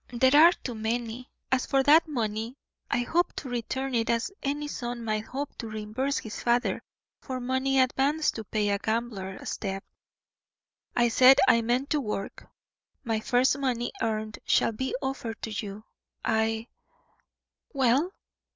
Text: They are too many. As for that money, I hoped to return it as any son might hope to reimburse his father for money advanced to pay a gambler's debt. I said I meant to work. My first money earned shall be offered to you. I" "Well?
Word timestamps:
They 0.11 0.31
are 0.31 0.51
too 0.63 0.73
many. 0.73 1.29
As 1.51 1.67
for 1.67 1.83
that 1.83 2.07
money, 2.07 2.57
I 2.89 3.01
hoped 3.01 3.37
to 3.37 3.49
return 3.49 3.93
it 3.93 4.09
as 4.09 4.31
any 4.41 4.67
son 4.67 5.05
might 5.05 5.25
hope 5.25 5.55
to 5.59 5.67
reimburse 5.69 6.17
his 6.17 6.41
father 6.41 6.81
for 7.21 7.39
money 7.39 7.79
advanced 7.79 8.33
to 8.33 8.43
pay 8.43 8.69
a 8.69 8.79
gambler's 8.79 9.57
debt. 9.57 9.83
I 10.95 11.09
said 11.09 11.37
I 11.47 11.61
meant 11.61 11.91
to 11.91 12.01
work. 12.01 12.49
My 13.03 13.19
first 13.19 13.59
money 13.59 13.91
earned 14.01 14.39
shall 14.43 14.71
be 14.71 14.95
offered 15.03 15.39
to 15.43 15.51
you. 15.51 15.83
I" 16.25 16.69
"Well? 17.71 18.11